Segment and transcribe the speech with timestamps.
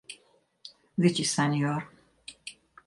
[1.01, 1.81] Zichy senior.